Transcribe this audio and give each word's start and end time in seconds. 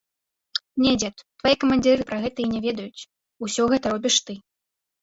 Не, 0.83 0.93
дзед, 1.01 1.15
твае 1.43 1.53
камандзіры 1.65 2.09
пра 2.09 2.17
гэта 2.27 2.37
і 2.45 2.51
не 2.57 2.65
ведаюць, 2.67 3.07
усё 3.47 3.63
гэта 3.75 3.85
робіш 3.97 4.15
ты. 4.29 4.33